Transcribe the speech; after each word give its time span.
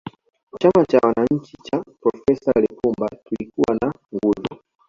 chama 0.59 0.85
cha 0.85 0.97
wananchi 1.03 1.57
cha 1.63 1.83
profesa 2.01 2.51
lipumba 2.61 3.07
kilikuwa 3.09 3.77
na 3.81 3.93
nguvu 4.15 4.61